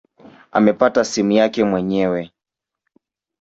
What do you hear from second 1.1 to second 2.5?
yake mwenyewe.